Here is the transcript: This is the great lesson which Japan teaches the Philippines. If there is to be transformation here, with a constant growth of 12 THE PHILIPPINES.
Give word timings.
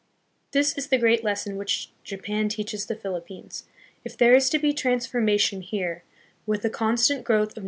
This 0.51 0.75
is 0.79 0.87
the 0.87 0.97
great 0.97 1.23
lesson 1.23 1.57
which 1.57 1.91
Japan 2.03 2.49
teaches 2.49 2.87
the 2.87 2.95
Philippines. 2.95 3.65
If 4.03 4.17
there 4.17 4.33
is 4.33 4.49
to 4.49 4.57
be 4.57 4.73
transformation 4.73 5.61
here, 5.61 6.01
with 6.47 6.65
a 6.65 6.71
constant 6.71 7.23
growth 7.23 7.23
of 7.23 7.25
12 7.25 7.29
THE 7.29 7.53
PHILIPPINES. 7.53 7.59